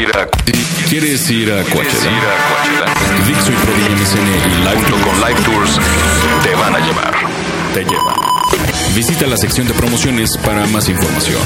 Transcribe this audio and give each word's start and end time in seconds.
ir 0.00 0.08
a 0.16 0.26
¿Quieres 0.88 1.28
ir 1.30 1.52
a 1.52 1.62
¿Quieres 1.62 1.70
ir 1.70 1.70
Coachella? 1.72 2.10
a 2.10 2.48
Coachella? 2.48 3.26
Dixo 3.26 3.50
y 3.50 3.54
y 3.54 4.64
Live 4.64 4.74
Junto 4.74 4.96
con 5.06 5.20
Live 5.20 5.40
Tours 5.44 5.78
te 6.42 6.54
van 6.54 6.74
a 6.74 6.78
llevar. 6.78 7.14
te 7.74 7.84
llevan. 7.84 8.14
Visita 8.94 9.26
la 9.26 9.36
sección 9.36 9.66
de 9.66 9.74
promociones 9.74 10.36
para 10.38 10.66
más 10.66 10.88
información. 10.88 11.42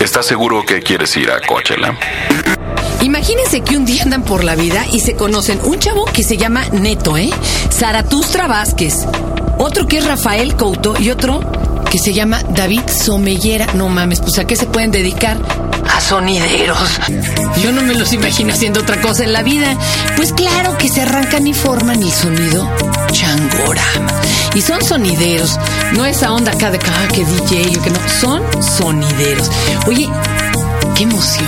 ¿Estás 0.00 0.26
seguro 0.26 0.64
que 0.66 0.80
quieres 0.80 1.16
ir 1.16 1.30
a 1.30 1.40
Coachella? 1.46 1.96
Imagínense 3.02 3.60
que 3.60 3.76
un 3.76 3.84
día 3.84 4.02
andan 4.02 4.22
por 4.22 4.42
la 4.44 4.54
vida 4.54 4.84
y 4.92 5.00
se 5.00 5.14
conocen 5.14 5.60
un 5.64 5.78
chavo 5.78 6.04
que 6.06 6.22
se 6.22 6.36
llama 6.36 6.64
Neto, 6.72 7.16
¿eh? 7.16 7.30
Zaratustra 7.70 8.46
Vázquez. 8.48 9.06
Otro 9.58 9.86
que 9.86 9.98
es 9.98 10.06
Rafael 10.06 10.56
Couto 10.56 10.94
y 10.98 11.10
otro 11.10 11.40
que 11.90 11.98
se 11.98 12.12
llama 12.12 12.40
David 12.50 12.82
Somellera. 12.88 13.66
No 13.74 13.88
mames, 13.88 14.20
pues 14.20 14.38
¿a 14.38 14.46
qué 14.46 14.56
se 14.56 14.66
pueden 14.66 14.90
dedicar? 14.90 15.38
Sonideros. 16.00 17.00
Yo 17.62 17.72
no 17.72 17.82
me 17.82 17.94
los 17.94 18.12
imagino 18.12 18.52
haciendo 18.52 18.80
otra 18.80 19.00
cosa 19.00 19.24
en 19.24 19.32
la 19.32 19.42
vida. 19.42 19.76
Pues 20.16 20.32
claro 20.32 20.76
que 20.78 20.88
se 20.88 21.02
arrancan 21.02 21.46
y 21.46 21.54
forman 21.54 22.02
el 22.02 22.12
sonido 22.12 22.70
changorama. 23.12 24.12
Y 24.54 24.60
son 24.62 24.82
sonideros. 24.82 25.58
No 25.92 26.06
esa 26.06 26.32
onda 26.32 26.52
acá 26.52 26.70
de 26.70 26.78
que, 26.78 26.90
ah, 26.90 27.08
que 27.12 27.24
DJ 27.24 27.78
o 27.78 27.82
que 27.82 27.90
no. 27.90 27.98
Son 28.08 28.42
sonideros. 28.62 29.50
Oye, 29.86 30.08
¡Qué 30.98 31.04
emoción! 31.04 31.46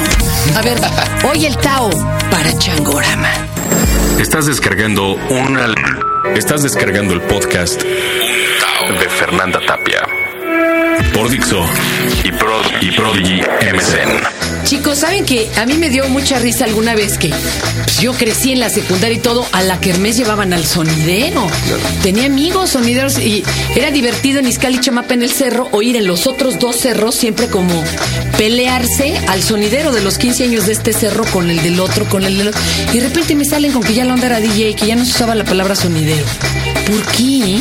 A 0.55 0.63
ver, 0.63 0.79
hoy 1.29 1.45
el 1.45 1.57
Tao 1.57 1.91
para 2.31 2.57
Changorama. 2.57 3.33
Estás 4.21 4.47
descargando 4.47 5.15
una. 5.29 5.75
Estás 6.37 6.63
descargando 6.63 7.15
el 7.15 7.21
podcast 7.23 7.83
De 7.83 9.09
Fernanda 9.09 9.59
Tapia 9.67 10.20
por 11.21 11.29
Dixo. 11.29 11.63
y, 12.25 12.33
Prod 12.33 12.65
y 12.81 12.91
Prodigy 12.93 13.41
MSN. 13.41 14.65
Chicos, 14.65 14.99
¿saben 14.99 15.27
que 15.27 15.51
a 15.57 15.67
mí 15.67 15.75
me 15.75 15.91
dio 15.91 16.09
mucha 16.09 16.39
risa 16.39 16.65
alguna 16.65 16.95
vez 16.95 17.19
que 17.19 17.29
pues, 17.29 17.99
yo 17.99 18.15
crecí 18.15 18.53
en 18.53 18.61
la 18.61 18.71
secundaria 18.71 19.19
y 19.19 19.21
todo, 19.21 19.47
a 19.53 19.63
la 19.63 19.79
Kermés 19.81 20.17
llevaban 20.17 20.55
al 20.55 20.65
sonidero? 20.65 21.47
Tenía 22.03 22.27
amigos 22.27 22.71
sonideros 22.71 23.19
y 23.19 23.45
era 23.77 23.91
divertido 23.91 24.39
en 24.39 24.47
Izcali 24.47 24.81
Chamapa 24.81 25.13
en 25.13 25.23
el 25.23 25.31
cerro 25.31 25.69
oír 25.73 25.97
en 25.97 26.07
los 26.07 26.27
otros 26.27 26.59
dos 26.59 26.77
cerros 26.77 27.17
siempre 27.17 27.49
como 27.49 27.85
pelearse 28.39 29.19
al 29.29 29.43
sonidero 29.43 29.93
de 29.93 30.01
los 30.01 30.17
15 30.17 30.45
años 30.45 30.67
de 30.67 30.73
este 30.73 30.95
cerro 30.95 31.25
con 31.27 31.51
el 31.51 31.63
del 31.63 31.81
otro, 31.81 32.07
con 32.07 32.25
el 32.25 32.39
del 32.39 32.49
otro. 32.49 32.61
Y 32.95 32.99
de 32.99 33.09
repente 33.09 33.35
me 33.35 33.45
salen 33.45 33.73
con 33.73 33.83
que 33.83 33.93
ya 33.93 34.07
la 34.07 34.15
onda 34.15 34.27
era 34.27 34.41
DJ, 34.41 34.75
que 34.75 34.87
ya 34.87 34.97
no 34.97 35.05
se 35.05 35.11
usaba 35.11 35.35
la 35.35 35.45
palabra 35.45 35.77
sonidero. 35.77 36.25
¿Por 36.87 37.03
qué? 37.13 37.61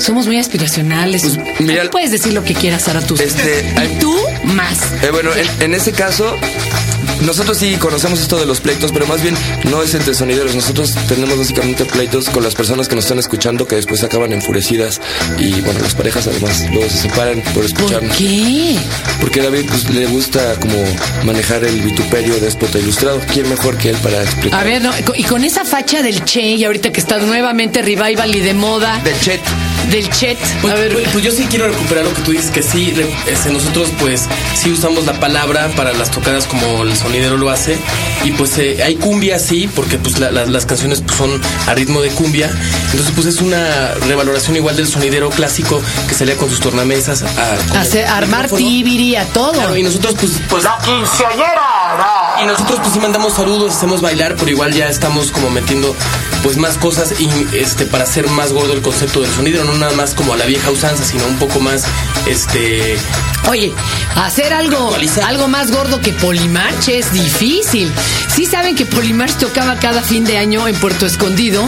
Somos 0.00 0.26
muy 0.26 0.38
aspiracionales. 0.38 1.38
mira- 1.58 1.82
Aquí 1.82 1.90
puedes 1.90 2.10
decir 2.12 2.32
lo 2.32 2.44
que 2.44 2.54
quieras, 2.54 2.84
Zaratustra. 2.84 3.26
Este, 3.26 3.72
hay- 3.76 3.92
y 3.92 3.98
tú 3.98 4.16
más. 4.44 4.78
Eh, 5.02 5.10
bueno, 5.10 5.30
en, 5.34 5.46
en 5.62 5.74
ese 5.74 5.92
caso, 5.92 6.36
nosotros 7.22 7.58
sí 7.58 7.76
conocemos 7.76 8.20
esto 8.20 8.38
de 8.38 8.46
los 8.46 8.60
pleitos, 8.60 8.92
pero 8.92 9.06
más 9.06 9.22
bien 9.22 9.34
no 9.70 9.82
es 9.82 9.94
entre 9.94 10.14
sonideros. 10.14 10.54
Nosotros 10.54 10.94
tenemos 11.08 11.38
básicamente 11.38 11.84
pleitos 11.84 12.28
con 12.30 12.42
las 12.42 12.54
personas 12.54 12.88
que 12.88 12.94
nos 12.94 13.04
están 13.04 13.18
escuchando 13.18 13.66
que 13.66 13.76
después 13.76 14.02
acaban 14.04 14.32
enfurecidas. 14.32 15.00
Y 15.38 15.60
bueno, 15.60 15.80
las 15.80 15.94
parejas 15.94 16.26
además 16.26 16.64
luego 16.72 16.88
se 16.88 16.98
separan 16.98 17.40
por 17.42 17.54
¿Por 17.54 17.64
escucharnos. 17.64 18.16
qué? 18.16 18.76
Porque 19.20 19.40
a 19.40 19.44
David 19.44 19.66
pues, 19.68 19.90
le 19.90 20.06
gusta 20.06 20.54
como 20.60 20.76
manejar 21.24 21.64
el 21.64 21.80
vituperio 21.82 22.38
déspota 22.40 22.78
ilustrado. 22.78 23.20
¿Quién 23.32 23.48
mejor 23.48 23.76
que 23.76 23.90
él 23.90 23.96
para 23.96 24.22
explicar? 24.22 24.60
A 24.60 24.64
ver, 24.64 24.82
no, 24.82 24.90
y 25.14 25.24
con 25.24 25.44
esa 25.44 25.64
facha 25.64 26.02
del 26.02 26.24
Che, 26.24 26.40
y 26.42 26.64
ahorita 26.64 26.92
que 26.92 27.00
está 27.00 27.18
nuevamente 27.18 27.82
revival 27.82 28.34
y 28.34 28.40
de 28.40 28.54
moda, 28.54 29.00
De 29.04 29.12
Chet. 29.20 29.40
del 29.90 30.08
Chet. 30.10 30.38
Pues, 30.60 30.72
a 30.72 30.76
ver, 30.76 30.92
pues- 30.92 31.08
pues 31.12 31.24
yo 31.24 31.32
sí 31.32 31.46
quiero 31.50 31.68
recuperar 31.68 32.04
lo 32.04 32.14
que 32.14 32.22
tú 32.22 32.30
dices, 32.32 32.50
que 32.50 32.62
sí, 32.62 32.92
re- 32.92 33.08
este, 33.26 33.50
nosotros 33.50 33.88
pues 33.98 34.22
sí 34.54 34.70
usamos 34.70 35.04
la 35.06 35.18
palabra 35.18 35.68
para 35.76 35.92
las 35.92 36.10
tocadas 36.10 36.46
como 36.46 36.82
el 36.82 36.96
sonidero 37.08 37.36
lo 37.38 37.50
hace. 37.50 37.78
Y 38.24 38.32
pues 38.32 38.56
eh, 38.58 38.82
hay 38.84 38.96
cumbia, 38.96 39.38
sí, 39.38 39.68
porque 39.74 39.96
pues 39.98 40.18
la- 40.18 40.30
la- 40.30 40.44
las 40.46 40.66
canciones 40.66 41.00
pues, 41.00 41.16
son 41.16 41.40
a 41.66 41.74
ritmo 41.74 42.00
de 42.02 42.10
cumbia. 42.10 42.50
Entonces 42.90 43.12
pues 43.14 43.26
es 43.26 43.40
una 43.40 43.94
revaloración 44.06 44.56
igual 44.56 44.76
del 44.76 44.86
sonidero 44.88 45.30
clásico 45.30 45.80
que 46.08 46.14
salía 46.14 46.36
con 46.36 46.50
sus 46.50 46.60
tornamesas 46.60 47.22
a, 47.22 47.80
el 47.80 48.04
armar 48.04 48.48
tibiri 48.50 49.16
a 49.16 49.24
todo. 49.26 49.52
Claro, 49.52 49.76
y 49.76 49.82
nosotros 49.82 50.14
pues, 50.20 50.32
pues 50.48 50.64
y 52.42 52.46
nosotros 52.46 52.78
pues 52.80 52.92
sí 52.92 53.00
mandamos 53.00 53.34
saludos, 53.34 53.74
hacemos 53.76 54.00
bailar, 54.00 54.36
pero 54.38 54.50
igual 54.50 54.72
ya 54.72 54.88
estamos 54.88 55.30
como 55.32 55.50
metiendo 55.50 55.94
pues 56.42 56.56
más 56.56 56.78
cosas 56.78 57.14
y 57.20 57.28
este 57.56 57.86
para 57.86 58.04
hacer 58.04 58.28
más 58.28 58.52
gordo 58.52 58.72
el 58.72 58.82
concepto 58.82 59.20
del 59.20 59.30
sonido, 59.30 59.64
no 59.64 59.74
nada 59.74 59.92
más 59.94 60.14
como 60.14 60.32
a 60.32 60.36
la 60.36 60.46
vieja 60.46 60.70
usanza, 60.70 61.04
sino 61.04 61.26
un 61.26 61.36
poco 61.38 61.60
más 61.60 61.84
este 62.26 62.96
Oye, 63.48 63.72
hacer 64.14 64.52
algo, 64.52 64.94
algo 65.24 65.48
más 65.48 65.72
gordo 65.72 66.00
que 66.02 66.12
Polimarch 66.12 66.88
es 66.88 67.12
difícil. 67.14 67.90
Sí 68.34 68.44
saben 68.44 68.76
que 68.76 68.84
Polimarch 68.84 69.38
tocaba 69.38 69.76
cada 69.76 70.02
fin 70.02 70.24
de 70.24 70.36
año 70.36 70.68
en 70.68 70.74
Puerto 70.76 71.06
Escondido, 71.06 71.66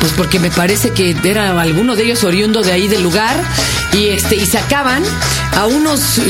pues 0.00 0.12
porque 0.12 0.38
me 0.38 0.50
parece 0.50 0.90
que 0.90 1.16
era 1.24 1.58
alguno 1.58 1.96
de 1.96 2.04
ellos 2.04 2.22
oriundo 2.24 2.60
de 2.62 2.72
ahí 2.72 2.86
del 2.86 3.02
lugar 3.02 3.42
y 3.94 4.08
este 4.08 4.36
y 4.36 4.44
sacaban 4.44 5.02
a 5.56 5.66
unos 5.66 6.20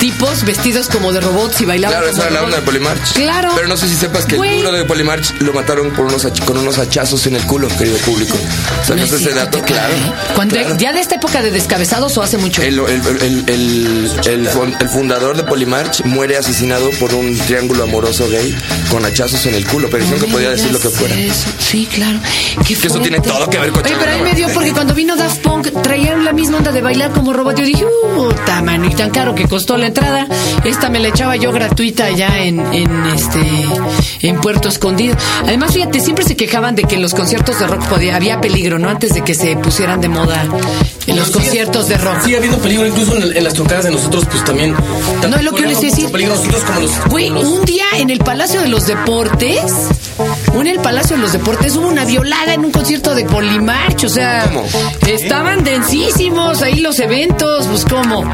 tipos 0.00 0.44
vestidos 0.44 0.88
como 0.88 1.12
de 1.12 1.20
robots 1.20 1.60
y 1.60 1.64
bailaban 1.64 1.98
Claro, 1.98 2.12
esa 2.12 2.22
era 2.22 2.30
la 2.32 2.42
onda 2.42 2.56
de. 2.56 2.62
Polimarch. 2.62 3.12
Claro. 3.12 3.52
Pero 3.54 3.68
no 3.68 3.76
sé 3.76 3.88
si 3.88 3.94
sepas 3.94 4.26
que 4.26 4.36
el 4.36 4.56
duro 4.56 4.72
de 4.72 4.84
Polimarch 4.84 5.40
lo 5.40 5.52
mataron 5.52 5.90
por 5.92 6.06
unos 6.06 6.26
con 6.44 6.58
unos 6.58 6.78
hachazos 6.78 7.21
en 7.26 7.36
el 7.36 7.42
culo, 7.44 7.68
querido 7.68 7.96
público. 7.98 8.36
No 8.36 8.84
¿Sabes 8.84 9.12
es 9.12 9.20
ese 9.20 9.32
dato? 9.34 9.60
Claro. 9.62 9.94
Cuando 10.34 10.56
ya 10.78 10.92
de 10.92 11.00
esta 11.00 11.16
época 11.16 11.42
de 11.42 11.50
descabezados 11.50 12.16
o 12.18 12.22
hace 12.22 12.38
mucho. 12.38 12.62
El, 12.62 12.78
el, 12.78 13.00
el, 13.22 13.44
el, 13.48 14.12
el 14.26 14.48
fun- 14.48 14.74
el 14.80 14.88
fundador 14.88 15.36
de 15.36 15.44
Polimarch 15.44 16.04
muere 16.04 16.36
asesinado 16.36 16.90
por 16.98 17.14
un 17.14 17.36
triángulo 17.38 17.84
amoroso 17.84 18.28
gay 18.28 18.54
con 18.90 19.04
hachazos 19.04 19.44
en 19.46 19.54
el 19.54 19.66
culo, 19.66 19.88
pero 19.90 20.02
dijeron 20.04 20.24
que 20.26 20.32
podía 20.32 20.50
decir 20.50 20.72
lo 20.72 20.80
que 20.80 20.88
fuera. 20.90 21.14
Sí, 21.58 21.86
claro. 21.92 22.18
Qué 22.66 22.74
Que 22.76 22.86
eso 22.86 23.00
tiene 23.00 23.20
todo 23.20 23.48
que 23.48 23.58
ver 23.58 23.70
con 23.70 23.84
Oye, 23.84 23.94
pero 23.98 24.12
a 24.12 24.16
mí 24.16 24.22
me 24.22 24.34
dio 24.34 24.48
porque 24.52 24.72
cuando 24.72 24.94
vino 24.94 25.16
Daft 25.16 25.40
Punk 25.42 25.82
traían 25.82 26.24
la 26.24 26.32
misma 26.32 26.58
onda 26.58 26.72
de 26.72 26.80
bailar 26.80 27.10
como 27.12 27.32
robot. 27.32 27.56
Yo 27.56 27.64
dije, 27.64 27.84
puta 28.14 28.62
mano, 28.62 28.86
y 28.86 28.94
tan 28.94 29.10
caro 29.10 29.34
que 29.34 29.48
costó 29.48 29.76
la 29.76 29.86
entrada. 29.86 30.26
Esta 30.64 30.88
me 30.88 30.98
la 31.00 31.08
echaba 31.08 31.36
yo 31.36 31.52
gratuita 31.52 32.06
allá 32.06 32.42
en, 32.42 32.60
en 32.72 33.06
este 33.06 33.40
en 34.22 34.40
Puerto 34.40 34.68
Escondido. 34.68 35.16
Además, 35.44 35.72
fíjate, 35.72 36.00
siempre 36.00 36.24
se 36.24 36.36
quejaban 36.36 36.74
de 36.74 36.84
que 36.84 36.96
en 36.96 37.02
los 37.02 37.14
conciertos 37.14 37.58
de 37.58 37.66
rock 37.66 37.86
podía, 37.88 38.16
había 38.16 38.40
peligro, 38.40 38.78
¿no? 38.78 38.88
Antes 38.88 39.14
de 39.14 39.22
que 39.22 39.34
se 39.34 39.56
pusieran 39.56 40.00
de 40.00 40.08
moda 40.08 40.44
en 41.06 41.16
los 41.16 41.30
conciertos 41.30 41.88
de 41.88 41.98
rock. 41.98 42.22
Sigue 42.22 42.36
habiendo 42.36 42.58
peligro, 42.58 42.86
incluso 42.86 43.16
en, 43.16 43.36
en 43.36 43.44
las 43.44 43.54
tocadas 43.54 43.84
de 43.84 43.90
nosotros, 43.90 44.24
pues 44.30 44.44
también. 44.44 44.74
No, 45.28 45.36
es 45.36 45.44
lo 45.44 45.52
que 45.52 45.62
yo 45.62 45.68
les 45.68 45.78
iba 45.82 45.88
a 45.88 45.96
decir. 45.96 46.10
Peligro 46.10 46.34
nosotros 46.34 46.62
como 46.62 46.80
los. 46.80 47.04
Güey, 47.08 47.30
un 47.30 47.64
día 47.64 47.84
en 47.98 48.10
el 48.10 48.18
Palacio 48.18 48.60
de 48.60 48.68
los 48.68 48.86
Deportes, 48.86 49.72
un 50.54 50.66
en 50.66 50.74
el 50.76 50.80
Palacio 50.80 51.16
de 51.16 51.22
los 51.22 51.32
Deportes 51.32 51.76
hubo 51.76 51.88
una 51.88 52.04
violada 52.04 52.54
en 52.54 52.64
un 52.64 52.70
concierto 52.70 53.14
de 53.14 53.24
Polimarch, 53.24 54.04
o 54.04 54.08
sea, 54.08 54.44
¿Cómo? 54.46 54.64
estaban 55.06 55.64
densísimos 55.64 56.62
ahí 56.62 56.80
los 56.80 56.98
eventos, 57.00 57.66
pues 57.66 57.84
cómo. 57.84 58.24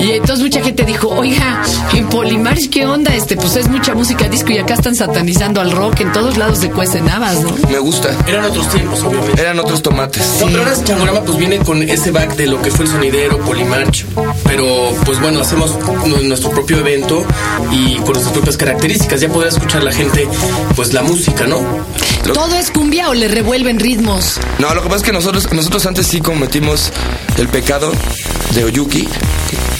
Y 0.00 0.12
entonces 0.12 0.40
mucha 0.42 0.62
gente 0.62 0.84
dijo, 0.84 1.08
oiga, 1.08 1.62
en 1.94 2.08
Polimarch, 2.08 2.68
¿qué 2.70 2.86
onda? 2.86 3.14
Este, 3.14 3.36
pues 3.36 3.56
es 3.56 3.68
mucha 3.68 3.94
música 3.94 4.28
disco 4.28 4.52
y 4.52 4.58
acá 4.58 4.74
están 4.74 4.94
satanizando 4.94 5.60
al 5.60 5.70
rock, 5.72 6.00
en 6.00 6.12
todos 6.12 6.36
lados 6.36 6.58
se 6.58 6.70
cuecen 6.70 7.08
habas, 7.08 7.40
¿no? 7.42 7.50
Me 7.70 7.78
gusta. 7.78 8.10
Eran 8.26 8.44
otros 8.44 8.68
tiempos, 8.70 9.02
obviamente. 9.02 9.40
Eran 9.40 9.58
otros 9.58 9.82
tomates. 9.82 10.38
No, 10.40 10.46
pero 10.46 10.58
ahora 10.60 10.84
Changorama 10.84 11.20
pues 11.22 11.38
viene 11.38 11.58
con 11.58 11.82
ese 11.82 12.10
back 12.10 12.36
de 12.36 12.46
lo 12.46 12.60
que 12.62 12.70
fue 12.70 12.84
el 12.86 12.90
sonidero, 12.90 13.38
Polimarch, 13.40 14.06
pero 14.44 14.66
pues 15.04 15.20
bueno, 15.20 15.40
hacemos 15.40 15.76
nu- 16.06 16.22
nuestro 16.22 16.50
propio 16.50 16.78
evento 16.78 17.24
y 17.70 17.94
con 17.96 18.12
nuestras 18.12 18.32
propias 18.32 18.56
características. 18.56 19.20
Ya 19.20 19.28
podrá 19.28 19.48
escuchar 19.48 19.82
la 19.82 19.92
gente 19.92 20.26
pues 20.74 20.92
la 20.92 21.02
música, 21.02 21.46
¿no? 21.46 21.65
Lo- 22.26 22.32
¿Todo 22.32 22.56
es 22.56 22.70
cumbia 22.70 23.08
o 23.08 23.14
le 23.14 23.28
revuelven 23.28 23.78
ritmos? 23.78 24.40
No, 24.58 24.74
lo 24.74 24.82
que 24.82 24.88
pasa 24.88 24.96
es 24.98 25.02
que 25.04 25.12
nosotros, 25.12 25.52
nosotros 25.52 25.86
antes 25.86 26.06
sí 26.06 26.20
cometimos 26.20 26.92
el 27.38 27.48
pecado 27.48 27.92
de 28.54 28.64
Oyuki 28.64 29.08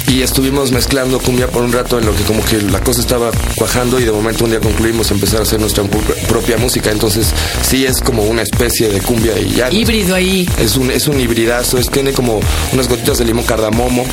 y 0.09 0.23
estuvimos 0.23 0.71
mezclando 0.71 1.19
cumbia 1.19 1.49
por 1.49 1.63
un 1.63 1.73
rato 1.73 1.99
en 1.99 2.07
lo 2.07 2.15
que 2.15 2.23
como 2.23 2.45
que 2.45 2.61
la 2.63 2.81
cosa 2.81 3.01
estaba 3.01 3.31
cuajando 3.57 3.99
y 3.99 4.05
de 4.05 4.13
momento 4.13 4.45
un 4.45 4.51
día 4.51 4.61
concluimos 4.61 5.11
empezar 5.11 5.41
a 5.41 5.43
hacer 5.43 5.59
nuestra 5.61 5.83
propia 6.29 6.57
música. 6.59 6.91
Entonces 6.93 7.27
sí 7.63 7.85
es 7.85 8.01
como 8.01 8.23
una 8.25 8.43
especie 8.43 8.89
de 8.89 9.01
cumbia 9.01 9.37
y 9.39 9.55
ya. 9.55 9.71
Híbrido 9.73 10.15
ahí. 10.15 10.49
Es 10.61 10.77
un, 10.77 10.91
es 10.93 11.09
un 11.09 11.19
hibridazo, 11.21 11.79
es, 11.79 11.91
tiene 11.91 12.13
como 12.13 12.41
unas 12.73 12.89
gotitas 12.89 13.19
de 13.19 13.25
limón 13.25 13.45
cardamomo. 13.45 14.07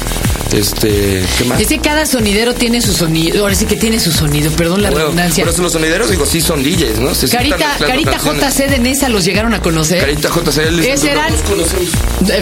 Este, 0.52 1.24
¿qué 1.38 1.46
más? 1.46 1.60
Es 1.60 1.68
que 1.68 1.80
cada 1.80 2.06
sonidero 2.06 2.54
tiene 2.54 2.82
su 2.82 2.94
sonido, 2.94 3.42
ahora 3.42 3.56
sí 3.56 3.66
que 3.66 3.76
tiene 3.76 4.00
su 4.00 4.12
sonido, 4.12 4.52
perdón 4.52 4.84
la 4.84 4.90
Bueno, 4.92 5.06
redundancia. 5.06 5.44
pero 5.46 5.58
los 5.64 5.72
sonideros, 5.74 6.10
digo, 6.12 6.26
sí 6.28 6.42
son 6.42 6.62
DJs, 6.64 7.00
¿no? 7.00 7.16
Se 7.16 7.28
Carita, 7.28 7.76
Carita 7.80 8.12
canciones. 8.12 8.56
JC 8.56 8.70
de 8.70 8.80
Nesa 8.80 9.10
los 9.10 9.26
llegaron 9.26 9.54
a 9.56 9.62
conocer. 9.62 10.00
Carita 10.02 10.30
JCL. 10.30 10.80
Ese 10.86 11.12
eran. 11.12 11.32
Nos 11.32 11.42
conocemos. 11.42 11.90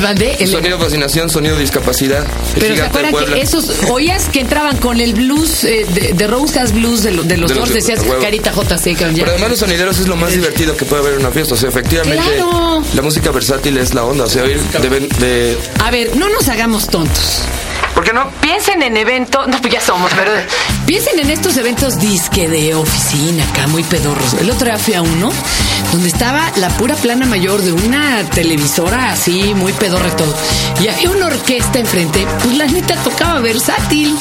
mandé 0.02 0.36
el- 0.40 0.50
Sonido 0.50 0.78
fascinación, 0.80 1.30
sonido 1.30 1.57
discapacidad. 1.57 2.00
El 2.01 2.59
pero 2.59 2.75
se 2.75 2.81
acuerdan 2.81 3.13
que 3.25 3.42
esos 3.42 3.69
oías 3.89 4.25
que 4.30 4.39
entraban 4.42 4.77
con 4.77 5.00
el 5.00 5.13
blues 5.13 5.63
eh, 5.63 5.86
de, 5.94 6.13
de 6.13 6.27
Blues 6.74 7.03
de, 7.03 7.12
lo- 7.12 7.24
de 7.24 7.38
los 7.38 7.50
De 7.51 7.59
dos, 7.59 7.69
de- 7.69 7.75
decías 7.75 8.00
huevo. 8.01 8.21
Carita 8.21 8.51
JC. 8.51 8.98
Pero 8.98 9.31
además 9.31 9.50
los 9.51 9.59
sonideros 9.59 10.00
es 10.00 10.07
lo 10.07 10.15
más 10.15 10.31
divertido 10.33 10.75
que 10.75 10.86
puede 10.86 11.01
haber 11.01 11.13
en 11.15 11.19
una 11.21 11.31
fiesta. 11.31 11.53
O 11.53 11.57
sea, 11.57 11.69
efectivamente, 11.69 12.21
Claro. 12.24 12.83
la 12.94 13.01
música 13.01 13.31
versátil 13.31 13.77
es 13.77 13.94
la 13.94 14.03
onda. 14.03 14.25
O 14.25 14.30
sea, 14.30 14.44
oír 14.44 14.59
de, 14.62 14.89
de- 14.89 15.57
A 15.83 15.92
ver, 15.92 16.15
no 16.15 16.30
nos 16.30 16.48
hagamos 16.50 16.88
tontos. 16.88 17.42
¿Por 17.94 18.04
qué 18.06 18.13
no? 18.13 18.31
Piensen 18.42 18.81
en 18.83 18.95
eventos, 18.97 19.47
no, 19.47 19.59
pues 19.59 19.74
ya 19.74 19.81
somos, 19.81 20.12
pero 20.15 20.31
piensen 20.86 21.19
en 21.19 21.30
estos 21.30 21.57
eventos 21.57 22.00
disque 22.00 22.47
de 22.47 22.74
oficina, 22.74 23.44
acá 23.51 23.68
muy 23.68 23.83
pedorros. 23.83 24.33
El 24.39 24.50
otro 24.50 24.65
día 24.65 24.77
fui 24.80 24.94
a 24.94 25.01
uno 25.01 25.31
donde 25.92 26.07
estaba 26.07 26.51
la 26.57 26.69
pura 26.69 26.95
plana 26.95 27.25
mayor 27.25 27.62
de 27.62 27.72
una 27.74 28.24
televisora 28.30 29.12
así, 29.12 29.54
muy 29.56 29.74
pedorra 29.74 30.07
y 30.07 30.16
todo. 30.16 30.33
Y 30.81 30.88
había 30.88 31.10
una 31.12 31.25
orquesta 31.28 31.80
enfrente, 31.80 32.25
pues 32.44 32.57
la 32.57 32.66
neta 32.68 32.95
tocaba 33.04 33.39
versátil 33.39 34.18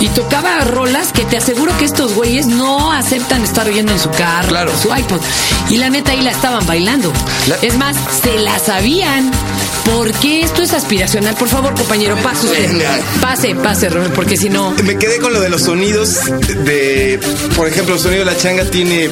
y 0.00 0.08
tocaba 0.08 0.60
rolas 0.60 1.12
que 1.12 1.24
te 1.24 1.36
aseguro 1.36 1.76
que 1.78 1.84
estos 1.84 2.14
güeyes 2.14 2.46
no 2.46 2.92
aceptan 2.92 3.42
estar 3.42 3.66
oyendo 3.66 3.92
en 3.92 3.98
su 3.98 4.10
carro, 4.10 4.48
Claro. 4.48 4.70
en 4.72 4.78
su 4.78 4.88
iPod. 4.94 5.20
Y 5.68 5.76
la 5.78 5.90
neta 5.90 6.12
ahí 6.12 6.22
la 6.22 6.30
estaban 6.30 6.66
bailando. 6.66 7.12
La- 7.48 7.56
Es 7.56 7.76
más, 7.76 7.96
se 8.22 8.38
la 8.38 8.58
sabían. 8.58 9.30
Porque 9.84 10.42
esto 10.42 10.62
es 10.62 10.72
aspiracional. 10.72 11.34
Por 11.34 11.48
favor, 11.48 11.74
compañero, 11.74 12.16
pase 12.22 12.46
usted. 12.46 12.82
Pase, 13.20 13.54
pase, 13.56 13.88
Robert, 13.88 14.14
porque 14.14 14.36
si 14.36 14.48
no. 14.48 14.70
Me 14.84 14.96
quedé 14.96 15.18
con 15.18 15.32
lo 15.32 15.40
de 15.40 15.48
los 15.48 15.62
sonidos 15.62 16.16
de, 16.64 17.18
por 17.56 17.66
ejemplo, 17.66 17.94
el 17.94 18.00
sonido 18.00 18.20
de 18.24 18.30
la 18.30 18.36
changa 18.36 18.64
tiene 18.66 19.10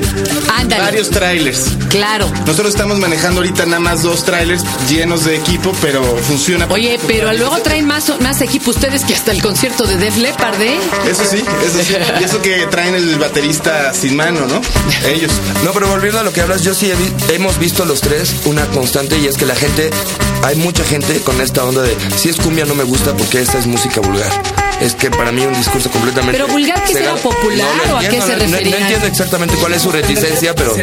Ándale. 0.57 0.83
varios 0.83 1.11
trailers. 1.11 1.65
Claro. 1.89 2.31
Nosotros 2.47 2.69
estamos 2.69 2.99
manejando 2.99 3.41
ahorita 3.41 3.65
nada 3.67 3.81
más 3.81 4.03
dos 4.03 4.25
trailers 4.25 4.63
llenos 4.89 5.25
de 5.25 5.37
equipo, 5.37 5.73
pero 5.81 6.03
funciona. 6.19 6.67
Oye, 6.71 6.99
pero 7.07 7.33
luego 7.33 7.59
traen 7.59 7.87
más, 7.87 8.13
más 8.21 8.41
equipo 8.43 8.71
ustedes 8.71 9.05
que 9.05 9.15
hasta 9.15 9.33
el 9.33 9.43
concierto 9.43 9.85
de 9.85 9.97
Def 9.97 10.17
Leppard, 10.19 10.61
¿eh? 10.63 10.79
Eso 11.11 11.23
sí, 11.31 11.39
eso 11.67 11.83
sí. 11.83 11.95
Y 12.21 12.25
eso 12.25 12.41
que 12.43 12.67
traen 12.71 12.95
el 12.95 13.17
baterista 13.19 13.93
sin 13.95 14.17
mano, 14.17 14.47
¿no? 14.47 14.61
Ellos. 15.09 15.33
No, 15.65 15.73
pero 15.73 15.89
volviendo 15.89 16.21
a 16.21 16.23
lo 16.23 16.33
que 16.33 16.41
hablas, 16.43 16.63
yo 16.63 16.75
sí 16.75 16.91
he 16.91 16.95
vi- 16.95 17.35
hemos 17.35 17.59
visto 17.59 17.85
los 17.85 18.01
tres 18.01 18.35
una 18.45 18.67
constante 18.67 19.19
y 19.19 19.27
es 19.27 19.37
que 19.37 19.47
la 19.47 19.55
gente, 19.57 19.91
hay 20.45 20.57
mucha 20.59 20.85
gente 20.85 21.21
con 21.21 21.41
esta 21.41 21.65
onda 21.65 21.83
de 21.83 21.97
si 22.17 22.29
es 22.29 22.37
cumbia 22.37 22.65
no 22.65 22.75
me 22.75 22.85
gusta 22.85 23.17
porque 23.17 23.41
esta 23.41 23.59
es 23.59 23.67
música 23.67 24.01
vulgar. 24.01 24.68
Es 24.81 24.95
que 24.95 25.11
para 25.11 25.33
mí 25.33 25.45
un 25.45 25.55
discurso 25.55 25.91
completamente. 25.91 26.39
Pero 26.39 26.47
vulgar, 26.53 26.83
¿que 26.85 26.95
cegado. 26.95 27.17
popular 27.19 27.67
lo 27.89 27.95
o 27.95 27.97
a 27.97 28.01
qué 28.01 28.11
se 28.11 28.37
no- 28.37 28.47
no-? 28.47 28.49
No, 28.49 28.77
entiendo 28.77 29.07
exactamente 29.07 29.55
cuál 29.57 29.75
es 29.75 29.83
su 29.83 29.91
reticencia, 29.91 30.55
pero 30.55 30.77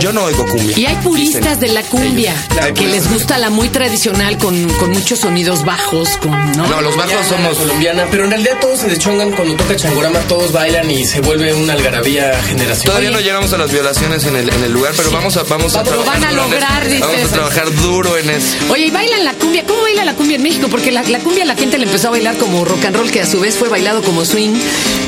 yo 0.00 0.12
no 0.12 0.24
oigo 0.24 0.46
cumbia. 0.46 0.78
Y 0.78 0.86
hay 0.86 0.96
puristas 0.96 1.60
de 1.60 1.68
la 1.68 1.82
cumbia 1.82 2.34
ellos. 2.62 2.78
Que 2.78 2.86
les 2.86 3.10
gusta 3.10 3.38
la 3.38 3.50
muy 3.50 3.68
tradicional 3.68 4.38
con, 4.38 4.68
con 4.74 4.90
muchos 4.92 5.20
sonidos 5.20 5.64
bajos, 5.64 6.16
con 6.18 6.30
¿no? 6.52 6.66
No, 6.66 6.80
los 6.80 6.96
bajos 6.96 7.26
somos. 7.28 7.58
colombiana, 7.58 8.06
pero 8.10 8.24
en 8.24 8.30
realidad 8.30 8.58
todos 8.60 8.80
se 8.80 8.88
deschongan 8.88 9.32
cuando 9.32 9.56
toca 9.56 9.76
changorama, 9.76 10.18
todos 10.20 10.52
bailan 10.52 10.90
y 10.90 11.04
se 11.04 11.20
vuelve 11.20 11.52
una 11.54 11.74
algarabía 11.74 12.32
generacional. 12.42 12.84
Todavía 12.86 13.10
no 13.10 13.20
llegamos 13.20 13.52
a 13.52 13.58
las 13.58 13.70
violaciones 13.70 14.24
en 14.24 14.36
el, 14.36 14.48
en 14.48 14.64
el 14.64 14.72
lugar, 14.72 14.92
pero 14.96 15.10
vamos 15.10 15.36
a, 15.36 15.42
vamos 15.44 15.74
a 15.76 15.82
Lo 15.82 15.90
trabajar. 15.90 16.20
van 16.20 16.24
a 16.24 16.30
duro 16.30 16.44
en 16.44 16.50
lograr, 16.50 16.82
eso. 16.82 16.90
dice 16.94 17.00
Vamos 17.06 17.24
a 17.30 17.34
trabajar 17.34 17.74
duro 17.76 18.16
en 18.18 18.30
eso. 18.30 18.46
Oye, 18.70 18.86
y 18.86 18.90
bailan 18.90 19.24
la 19.24 19.32
cumbia. 19.34 19.64
¿Cómo 19.66 19.82
baila 19.82 20.04
la 20.04 20.14
cumbia 20.14 20.36
en 20.36 20.42
México? 20.42 20.68
Porque 20.70 20.90
la, 20.90 21.02
la 21.02 21.18
cumbia 21.20 21.44
la 21.44 21.54
gente 21.56 21.78
le 21.78 21.84
empezó 21.84 22.08
a 22.08 22.10
bailar 22.12 22.36
como 22.38 22.64
rock 22.64 22.84
and 22.86 22.96
roll, 22.96 23.10
que 23.10 23.20
a 23.20 23.26
su 23.34 23.40
vez 23.40 23.58
fue 23.58 23.68
bailado 23.68 24.00
como 24.00 24.24
swing. 24.24 24.54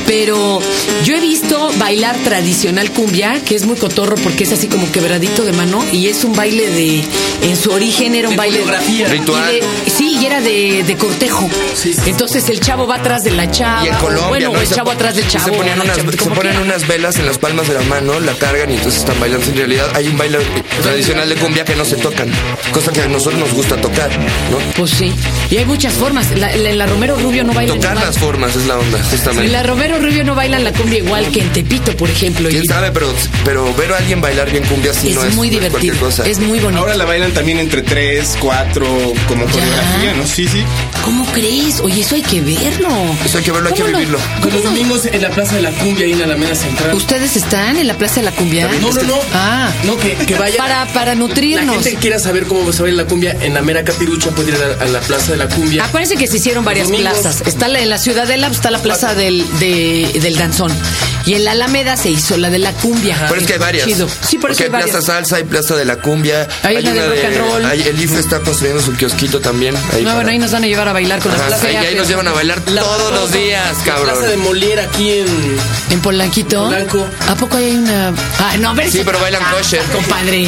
Pero 0.07 0.61
yo 1.03 1.15
he 1.15 1.19
visto 1.19 1.69
bailar 1.77 2.15
tradicional 2.23 2.89
cumbia, 2.91 3.41
que 3.45 3.55
es 3.55 3.65
muy 3.65 3.75
cotorro 3.75 4.15
porque 4.15 4.45
es 4.45 4.51
así 4.53 4.67
como 4.67 4.89
quebradito 4.91 5.43
de 5.43 5.51
mano 5.53 5.83
y 5.91 6.07
es 6.07 6.23
un 6.23 6.33
baile 6.35 6.69
de. 6.69 7.03
En 7.43 7.55
su 7.57 7.71
origen 7.71 8.15
era 8.15 8.29
un 8.29 8.33
De 8.33 8.37
baile. 8.37 8.59
coreografía. 8.61 9.07
Ritual. 9.09 9.51
y 9.53 9.59
de- 9.59 9.91
sí, 9.91 10.17
y 10.19 10.25
era 10.25 10.41
de, 10.41 10.83
de 10.87 10.95
cortejo. 10.97 11.49
Sí, 11.75 11.93
sí. 11.93 11.99
Entonces 12.09 12.47
el 12.49 12.59
chavo 12.61 12.87
va 12.87 12.95
atrás 12.95 13.23
de 13.25 13.31
la 13.31 13.51
chava. 13.51 13.83
Y 13.85 13.89
en 13.89 13.95
Colombia, 13.95 14.27
bueno, 14.29 14.53
¿no? 14.53 14.61
el 14.61 14.67
se 14.67 14.75
chavo 14.75 14.91
atrás 14.91 15.15
del 15.15 15.27
chavo. 15.27 15.45
Se 15.45 15.51
ponen, 15.51 15.77
la 15.77 15.83
unas, 15.83 15.97
chava, 15.97 16.11
se 16.11 16.29
ponen 16.29 16.57
unas 16.57 16.87
velas 16.87 17.17
en 17.17 17.25
las 17.25 17.37
palmas 17.37 17.67
de 17.67 17.73
la 17.75 17.81
mano, 17.81 18.19
la 18.19 18.33
cargan 18.35 18.71
y 18.71 18.75
entonces 18.75 19.01
están 19.01 19.19
bailando. 19.19 19.45
En 19.45 19.55
realidad 19.57 19.87
hay 19.93 20.07
un 20.07 20.17
baile 20.17 20.39
tradicional 20.81 21.27
de 21.29 21.35
cumbia 21.35 21.65
que 21.65 21.75
no 21.75 21.83
se 21.85 21.97
tocan, 21.97 22.31
cosa 22.73 22.91
que 22.93 23.01
a 23.01 23.07
nosotros 23.07 23.39
nos 23.39 23.53
gusta 23.53 23.75
tocar, 23.77 24.09
¿no? 24.49 24.57
Pues 24.77 24.91
sí. 24.91 25.13
Y 25.51 25.57
hay 25.57 25.65
muchas 25.65 25.93
formas. 25.93 26.27
La, 26.37 26.55
la- 26.55 26.71
la 26.77 26.85
Romero 26.85 27.15
Rubio 27.17 27.43
no 27.43 27.53
baila 27.53 27.73
Tocar 27.73 27.95
las 27.95 28.17
formas 28.17 28.55
es 28.55 28.65
la 28.67 28.77
onda, 28.77 28.97
En 28.99 29.03
justamente. 29.05 29.51
la 29.51 29.63
Romero 29.63 29.96
Rubio 29.99 30.23
no 30.23 30.35
bailan 30.35 30.63
la 30.63 30.71
cumbia 30.73 30.99
igual 30.99 31.25
que 31.31 31.41
en 31.41 31.51
Tepito, 31.53 31.95
por 31.97 32.09
ejemplo. 32.09 32.49
¿Quién 32.49 32.63
Y- 32.63 32.67
sabe? 32.67 32.91
Pero, 32.91 33.13
pero 33.45 33.73
ver 33.75 33.93
a 33.93 33.97
alguien 33.97 34.21
bailar 34.21 34.49
bien 34.51 34.63
cumbia 34.65 34.93
sí 34.93 35.09
es 35.09 35.15
no 35.15 35.23
es 35.23 35.35
muy 35.35 35.49
no 35.49 35.57
es 35.57 35.63
divertido. 35.63 35.95
cosa. 35.99 36.25
Es 36.27 36.39
muy 36.39 36.59
bonito. 36.59 36.79
Ahora 36.81 36.95
la 36.95 37.05
bailan 37.05 37.31
también 37.33 37.59
entre 37.59 37.81
tres, 37.81 38.35
cuatro, 38.39 38.85
como 39.27 39.45
coreografía, 39.45 40.13
¿no? 40.15 40.25
Sí, 40.25 40.47
sí. 40.47 40.63
¿Cómo 41.03 41.25
crees? 41.27 41.79
Oye, 41.81 42.01
eso 42.01 42.15
hay 42.15 42.21
que 42.21 42.41
verlo. 42.41 42.89
Eso 43.25 43.37
hay 43.37 43.43
que 43.43 43.51
verlo, 43.51 43.69
hay 43.69 43.75
que 43.75 43.83
vivirlo. 43.83 44.19
Como 44.41 44.59
domingos 44.59 45.05
en 45.05 45.21
la 45.21 45.29
Plaza 45.29 45.55
de 45.55 45.61
la 45.61 45.71
Cumbia 45.71 46.05
ahí 46.05 46.13
en 46.13 46.21
Alameda 46.21 46.55
Central. 46.55 46.93
¿Ustedes 46.95 47.35
están 47.35 47.77
en 47.77 47.87
la 47.87 47.93
Plaza 47.95 48.15
de 48.15 48.23
la 48.23 48.31
Cumbia? 48.31 48.67
No, 48.81 48.91
no, 48.91 49.03
no. 49.03 49.19
Ah. 49.33 49.71
No, 49.85 49.97
que, 49.97 50.13
que 50.15 50.35
vaya. 50.35 50.57
Para, 50.57 50.85
para 50.87 51.13
La 51.13 51.15
nutrirnos. 51.15 51.75
gente 51.75 51.91
que 51.91 51.97
quiera 51.97 52.19
saber 52.19 52.45
cómo 52.45 52.71
se 52.73 52.81
baila 52.83 53.03
la 53.03 53.07
cumbia 53.09 53.37
en 53.41 53.53
la 53.53 53.61
mera 53.61 53.83
capirucha 53.83 54.31
puede 54.31 54.49
ir 54.49 54.55
a 54.55 54.67
la, 54.67 54.83
a 54.83 54.87
la 54.87 54.99
Plaza 55.01 55.31
de 55.33 55.37
la 55.37 55.47
Cumbia. 55.47 55.85
Acuérdense 55.85 56.15
que 56.17 56.27
se 56.27 56.37
hicieron 56.37 56.65
varias 56.65 56.89
plazas. 56.89 57.43
Está 57.45 57.67
la, 57.67 57.79
en 57.79 57.89
la 57.89 57.97
Ciudadela, 57.97 58.47
está 58.47 58.71
la 58.71 58.79
plaza 58.79 59.13
del, 59.13 59.45
de- 59.59 59.86
del 59.91 60.35
danzón. 60.37 60.71
Y 61.25 61.33
en 61.33 61.43
la 61.43 61.51
Alameda 61.51 61.97
se 61.97 62.09
hizo 62.09 62.37
la 62.37 62.49
de 62.49 62.57
la 62.59 62.71
cumbia. 62.71 63.17
Pero 63.27 63.41
es 63.41 63.45
que 63.47 63.53
hay 63.53 63.59
varias. 63.59 63.85
Chido. 63.85 64.07
Sí, 64.07 64.37
por 64.37 64.51
eso 64.51 64.59
Porque 64.59 64.63
hay 64.63 64.67
hay 64.67 64.71
varias. 64.71 64.89
Plaza 64.91 65.05
Salsa, 65.13 65.35
hay 65.37 65.43
Plaza 65.43 65.75
de 65.75 65.83
la 65.83 65.97
Cumbia. 65.97 66.47
Hay 66.63 66.77
una 66.77 66.93
de 66.93 67.07
rock 67.09 67.25
and 67.25 67.37
roll. 67.37 67.65
hay- 67.65 67.81
el 67.81 68.01
IFE 68.01 68.19
está 68.19 68.39
construyendo 68.39 68.81
su 68.81 68.93
kiosquito 68.95 69.41
también. 69.41 69.75
Ahí 69.75 70.03
No, 70.03 70.09
para- 70.09 70.13
bueno, 70.15 70.29
ahí 70.29 70.39
nos 70.39 70.51
van 70.51 70.63
a 70.63 70.67
llevar 70.67 70.87
a 70.87 70.93
bailar 70.93 71.19
con 71.19 71.33
Ajá, 71.33 71.49
la 71.49 71.57
ahí, 71.57 71.75
ahí 71.75 71.95
nos 71.95 72.07
llevan 72.07 72.29
a 72.29 72.31
bailar 72.31 72.61
La- 72.67 72.81
todos 72.81 73.11
los 73.13 73.31
días, 73.33 73.77
La 73.79 73.83
cabrón. 73.83 74.13
Plaza 74.17 74.27
de 74.31 74.37
Molière 74.37 74.79
aquí 74.87 75.11
en. 75.19 75.27
En 75.89 75.99
Polanquito. 76.01 76.63
Polanco. 76.63 77.05
¿A 77.27 77.35
poco 77.35 77.57
hay 77.57 77.71
una.? 77.75 78.13
Ah, 78.39 78.55
no, 78.57 78.69
a 78.69 78.73
ver 78.73 78.89
Sí, 78.89 78.99
si- 78.99 79.03
pero 79.03 79.19
bailan 79.19 79.41
Ah, 79.43 79.53
kosher. 79.57 79.81
Compadre. 79.91 80.47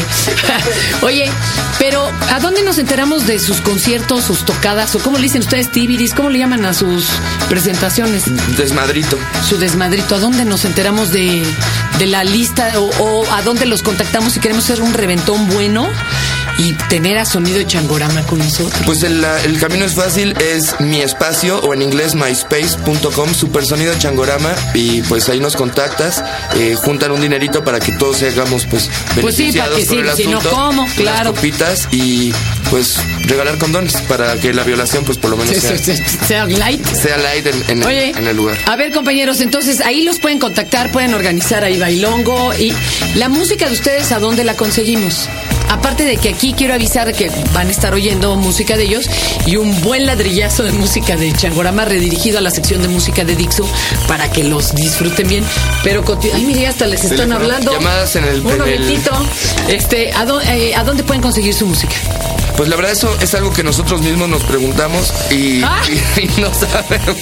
Oye, 1.02 1.30
pero 1.78 2.10
¿a 2.32 2.40
dónde 2.40 2.62
nos 2.64 2.78
enteramos 2.78 3.28
de 3.28 3.40
sus 3.40 3.60
conciertos, 3.60 4.24
sus 4.24 4.46
tocadas? 4.46 4.96
¿O 4.96 5.00
cómo 5.00 5.18
le 5.18 5.24
dicen 5.24 5.42
ustedes, 5.42 5.70
Tibiris? 5.72 6.14
¿Cómo 6.14 6.30
le 6.30 6.40
llaman 6.40 6.64
a 6.66 6.74
sus 6.74 7.06
presentaciones? 7.50 8.24
Desmadrito. 8.58 9.18
Su 9.48 9.58
desmadrito. 9.58 10.16
¿A 10.16 10.20
dónde 10.20 10.46
nos 10.46 10.66
enteramos 10.66 11.12
de, 11.12 11.46
la 12.06 12.24
lista? 12.24 12.72
O, 12.78 12.90
o 13.00 13.32
a 13.32 13.42
dónde 13.42 13.66
los 13.66 13.84
contactamos 13.84 14.34
si 14.34 14.40
queremos 14.40 14.66
hacer 14.66 14.82
un 14.82 14.94
reventón 14.94 15.48
bueno 15.50 15.90
y 16.60 16.74
tener 16.90 17.18
a 17.18 17.26
sonido 17.26 17.64
changorama 17.64 18.22
con 18.28 18.38
nosotros? 18.40 18.82
Pues 18.86 19.02
el, 19.04 19.24
el 19.46 19.60
camino 19.60 19.86
es 19.86 19.96
fácil, 19.96 20.36
es 20.40 20.80
mi 20.80 21.02
espacio 21.02 21.60
o 21.62 21.74
en 21.74 21.82
inglés 21.82 22.14
myspace.com, 22.16 23.34
supersonido 23.34 23.94
changorama 23.98 24.54
y 24.74 25.02
pues 25.04 25.28
ahí 25.30 25.40
nos 25.40 25.56
contactas, 25.56 26.24
eh, 26.56 26.76
juntan 26.76 27.12
un 27.12 27.22
dinerito 27.22 27.64
para 27.64 27.80
que 27.80 27.92
todos 27.94 28.22
hagamos 28.24 28.66
pues 28.70 28.90
Pues 29.22 29.36
sí, 29.36 29.52
para 29.52 29.70
beneficiados 29.70 29.80
que 29.80 29.86
por 29.86 29.96
sí, 29.96 30.02
el 30.02 30.16
si 30.16 30.28
no, 30.28 30.40
unas 30.70 30.94
Claro. 30.94 31.34
copitas 31.34 31.88
y 31.92 32.32
pues 32.70 32.98
regalar 33.26 33.58
condones 33.58 33.94
para 34.08 34.36
que 34.36 34.54
la 34.54 34.64
violación 34.64 35.04
pues 35.06 35.18
por 35.18 35.32
lo 35.32 35.38
menos 35.38 35.56
Sí, 35.56 35.96
sea, 36.28 36.46
light. 36.46 36.86
sea 36.86 37.18
light 37.18 37.46
en, 37.48 37.64
en 37.70 37.82
el- 37.82 37.88
Oye, 37.88 38.10
en 38.12 38.28
el 38.28 38.36
lugar. 38.36 38.58
a 38.66 38.76
ver 38.76 38.92
compañeros, 38.94 39.40
entonces 39.42 39.82
ahí 39.82 40.04
los 40.04 40.20
pueden 40.20 40.40
contactar, 40.40 40.92
pueden 40.92 41.14
organizar 41.14 41.64
ahí 41.64 41.80
bailongo 41.80 42.54
y 42.56 42.74
la 43.16 43.30
música 43.30 43.68
de 43.68 43.74
ustedes, 43.74 44.12
¿a 44.12 44.20
dónde 44.20 44.44
la 44.44 44.56
conseguimos? 44.56 45.28
Aparte 45.70 46.04
de 46.04 46.18
que 46.18 46.30
aquí 46.30 46.54
quiero 46.54 46.74
avisar 46.74 47.14
que 47.14 47.30
van 47.54 47.68
a 47.68 47.72
estar 47.72 47.94
oyendo 47.94 48.36
música 48.36 48.76
de 48.76 48.84
ellos 48.84 49.06
y 49.46 49.56
un 49.58 49.80
buen 49.82 50.06
ladrillazo 50.06 50.64
de 50.64 50.72
música 50.72 51.16
de 51.16 51.32
Changorama 51.34 51.86
redirigido 51.86 52.40
a 52.40 52.42
la 52.42 52.50
sección 52.52 52.82
de 52.82 52.88
música 52.88 53.24
de 53.24 53.36
Dixo 53.36 53.68
para 54.08 54.32
que 54.32 54.44
los 54.44 54.74
disfruten 54.76 55.28
bien. 55.28 55.44
Pero, 55.84 56.04
ay, 56.34 56.46
mire, 56.46 56.68
hasta 56.68 56.88
les 56.88 57.04
están 57.04 57.32
hablando. 57.32 57.72
Llamadas 57.72 58.16
en 58.16 58.24
el- 58.26 58.46
Un 58.46 58.58
momentito. 58.58 59.12
Este, 59.68 60.12
¿a, 60.14 60.26
dó- 60.26 60.42
eh, 60.42 60.74
¿A 60.76 60.84
dónde 60.84 61.04
pueden 61.04 61.22
conseguir 61.22 61.54
su 61.54 61.66
música? 61.66 61.96
Pues 62.60 62.68
la 62.68 62.76
verdad 62.76 62.92
eso 62.92 63.16
es 63.22 63.34
algo 63.36 63.54
que 63.54 63.64
nosotros 63.64 64.02
mismos 64.02 64.28
nos 64.28 64.44
preguntamos 64.44 65.14
y, 65.32 65.62
Ah. 65.64 65.82
y- 65.88 66.22
y 66.26 66.42
no 66.42 66.54
sabemos. 66.54 67.16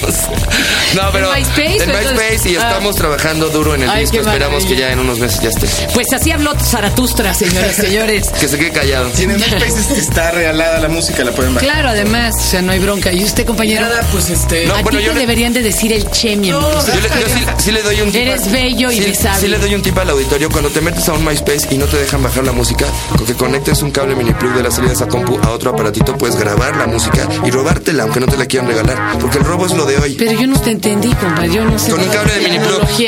No, 0.96 1.02
pero 1.12 1.32
¿En 1.32 1.42
MySpace 1.42 1.84
en? 1.84 1.88
MySpace 1.90 2.50
y 2.50 2.56
Ah. 2.56 2.68
estamos 2.70 2.96
trabajando 2.96 3.48
duro 3.48 3.76
en 3.76 3.84
el 3.84 3.88
Ay, 3.90 4.00
disco. 4.00 4.16
Esperamos 4.16 4.64
que 4.64 4.74
ya 4.74 4.90
en 4.90 4.98
unos 4.98 5.20
meses 5.20 5.40
ya 5.40 5.50
esté. 5.50 5.68
Pues 5.94 6.12
así 6.12 6.32
habló 6.32 6.54
Zaratustra, 6.58 7.34
señoras 7.34 7.78
y 7.78 7.82
señores. 7.82 8.30
Que 8.40 8.48
se 8.48 8.58
quede 8.58 8.72
callado. 8.72 9.10
Tienen 9.10 9.40
países 9.40 9.86
que 9.86 10.00
está 10.00 10.32
regalada 10.32 10.80
la 10.80 10.88
música, 10.88 11.22
la 11.22 11.30
pueden 11.30 11.54
bajar. 11.54 11.68
Claro, 11.70 11.88
además, 11.90 12.34
o 12.36 12.42
sea, 12.50 12.60
no 12.62 12.72
hay 12.72 12.80
bronca. 12.80 13.12
¿Y 13.12 13.22
usted, 13.22 13.46
compañero? 13.46 13.82
Nada, 13.82 14.00
pues 14.10 14.30
este. 14.30 14.66
No, 14.66 14.74
a 14.74 14.82
bueno, 14.82 14.98
ti 14.98 15.04
yo 15.04 15.10
te 15.12 15.14
le- 15.14 15.20
deberían 15.20 15.52
de 15.52 15.62
decir 15.62 15.92
el 15.92 16.10
chemi. 16.10 16.50
amigo. 16.50 16.60
Yo, 16.60 16.94
le, 17.00 17.20
yo 17.20 17.28
sí, 17.28 17.44
sí 17.64 17.70
le 17.70 17.82
doy 17.84 18.00
un 18.00 18.10
tip. 18.10 18.20
Eres 18.22 18.50
bello 18.50 18.90
y 18.90 18.96
sí, 18.96 19.00
besable. 19.04 19.40
Sí 19.40 19.46
le 19.46 19.58
doy 19.58 19.72
un 19.76 19.82
tip 19.82 19.96
al 19.98 20.10
auditorio. 20.10 20.48
Cuando 20.50 20.70
te 20.70 20.80
metes 20.80 21.08
a 21.08 21.12
un 21.12 21.24
MySpace 21.24 21.68
y 21.70 21.78
no 21.78 21.86
te 21.86 21.96
dejan 21.96 22.24
bajar 22.24 22.42
la 22.44 22.52
música, 22.52 22.86
con 23.16 23.24
que 23.24 23.34
conectes 23.34 23.82
un 23.82 23.92
cable 23.92 24.16
mini 24.16 24.32
plug 24.32 24.54
de 24.54 24.64
las 24.64 24.74
salidas 24.74 25.00
a 25.00 25.06
compu 25.28 25.46
a 25.46 25.50
otro 25.50 25.70
aparatito, 25.70 26.16
puedes 26.16 26.36
grabar 26.36 26.76
la 26.76 26.86
música 26.86 27.28
y 27.44 27.50
robártela, 27.50 28.04
aunque 28.04 28.20
no 28.20 28.26
te 28.26 28.36
la 28.36 28.46
quieran 28.46 28.68
regalar. 28.68 29.18
Porque 29.20 29.38
el 29.38 29.44
robo 29.44 29.66
es 29.66 29.72
lo 29.74 29.84
de 29.84 29.96
hoy. 29.98 30.14
Pero 30.18 30.32
yo 30.32 30.46
no 30.46 30.58
te 30.60 30.70
entendí, 30.70 31.08
compa. 31.14 31.46
Yo 31.46 31.64
no 31.64 31.78
sé. 31.78 31.90
Con 31.90 32.00
un 32.00 32.08
cable 32.08 32.32
de 32.34 32.40
mini 32.40 32.58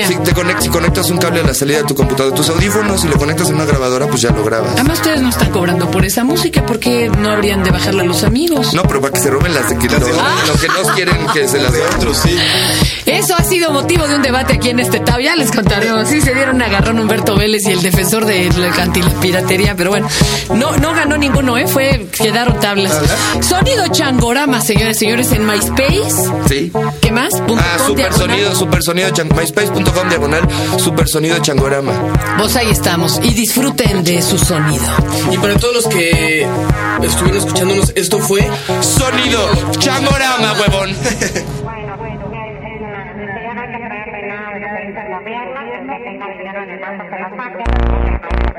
si, 0.06 0.14
te 0.16 0.34
conect- 0.34 0.60
si 0.60 0.68
conectas 0.68 1.10
un 1.10 1.18
cable 1.18 1.40
a 1.40 1.44
la 1.44 1.54
salida 1.54 1.78
de 1.78 1.84
tu 1.84 1.94
computadora, 1.94 2.30
de 2.34 2.36
tus 2.36 2.48
audífonos 2.50 3.04
y 3.04 3.08
lo 3.08 3.16
conectas 3.16 3.48
en 3.48 3.54
una 3.56 3.64
grabadora, 3.64 4.06
pues 4.06 4.22
ya 4.22 4.30
lo 4.30 4.44
grabas. 4.44 4.72
Además, 4.74 4.98
ustedes 4.98 5.20
no 5.22 5.28
están 5.28 5.50
cobrando 5.50 5.90
por 5.90 6.04
esa 6.04 6.24
música 6.24 6.64
porque 6.66 7.10
no 7.18 7.30
habrían 7.30 7.62
de 7.64 7.70
bajarla 7.70 8.04
los 8.04 8.22
amigos. 8.24 8.74
No, 8.74 8.82
pero 8.82 9.00
para 9.00 9.12
que 9.14 9.20
se 9.20 9.30
roben 9.30 9.54
las 9.54 9.68
de 9.68 9.78
que, 9.78 9.88
de- 9.88 9.98
lo 10.00 10.54
que 10.60 10.68
no 10.68 10.94
quieren 10.94 11.26
que 11.32 11.48
se 11.48 11.58
las 11.58 11.72
den. 11.72 11.82
Otros, 11.96 12.18
sí. 12.18 12.36
Eso 13.30 13.38
ha 13.38 13.44
sido 13.44 13.70
motivo 13.70 14.08
de 14.08 14.16
un 14.16 14.22
debate 14.22 14.54
aquí 14.54 14.70
en 14.70 14.80
este 14.80 14.98
tab. 14.98 15.20
Ya 15.20 15.36
les 15.36 15.52
contaremos. 15.52 16.08
Sí, 16.08 16.20
se 16.20 16.34
dieron 16.34 16.56
un 16.56 16.62
agarrón 16.62 16.98
Humberto 16.98 17.36
Vélez 17.36 17.64
y 17.64 17.70
el 17.70 17.80
defensor 17.80 18.26
de 18.26 18.50
la 18.50 18.72
piratería, 19.20 19.76
pero 19.76 19.90
bueno, 19.90 20.08
no, 20.56 20.76
no 20.78 20.92
ganó 20.94 21.16
ninguno, 21.16 21.56
¿eh? 21.56 21.68
Fue, 21.68 22.08
quedaron 22.10 22.58
tablas. 22.58 22.92
Sonido 23.40 23.86
Changorama, 23.86 24.60
señores, 24.60 24.98
señores, 24.98 25.30
en 25.30 25.46
MySpace. 25.46 26.10
Sí. 26.48 26.72
¿Qué 27.00 27.12
más? 27.12 27.32
Punto 27.42 27.62
Ah, 27.64 27.76
com, 27.78 27.86
super 27.86 28.08
diagonal. 28.10 28.18
sonido, 28.30 28.54
super 28.56 28.82
sonido, 28.82 29.10
myspace.com 29.36 30.08
diagonal, 30.08 30.48
super 30.78 31.06
sonido 31.06 31.38
changorama. 31.38 31.92
Vos 32.36 32.56
ahí 32.56 32.70
estamos 32.70 33.20
y 33.22 33.32
disfruten 33.32 34.02
de 34.02 34.22
su 34.22 34.38
sonido. 34.38 34.82
Y 35.30 35.38
para 35.38 35.54
todos 35.56 35.74
los 35.74 35.86
que 35.86 36.48
estuvieron 37.04 37.38
escuchándonos, 37.38 37.92
esto 37.94 38.18
fue 38.18 38.40
Sonido 38.80 39.48
changorama, 39.78 40.52
huevón. 40.54 40.96
Bueno, 41.62 41.96
bueno, 41.98 42.30
ya 42.32 42.38
es 42.46 42.56
el 42.64 43.42
ya 43.42 43.54
no 43.54 43.60
hay 43.60 43.68
que 43.72 43.78
traerle 43.78 44.28
nada, 44.28 45.09
no 45.20 45.24
se 45.24 45.30
hizo 45.30 45.44
la 45.44 45.64
pierna, 45.64 45.96
que 45.96 46.04
tenga 46.04 46.26
el 46.26 46.38
dinero 46.38 46.62
en 46.62 46.70
el 46.70 46.78
banco, 46.80 47.04
saque. 47.36 48.49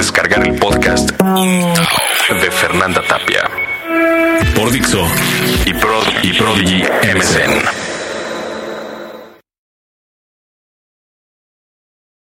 Descargar 0.00 0.46
el 0.46 0.54
podcast 0.54 1.10
de 1.10 2.50
Fernanda 2.50 3.02
Tapia 3.06 3.42
Por 4.54 4.70
Dixo 4.70 5.06
y, 5.66 5.74
Pro- 5.74 6.00
y 6.22 6.32
Prodigy 6.32 6.82
MSN. 7.14 7.89